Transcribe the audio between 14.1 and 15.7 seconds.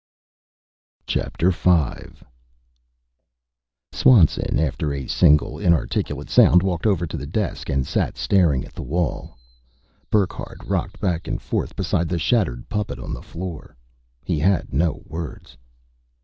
He had no words.